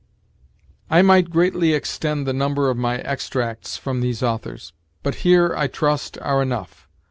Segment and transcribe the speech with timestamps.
[0.89, 5.67] "I might greatly extend the number of my extracts from these authors; but here, I
[5.67, 6.89] trust, are enough.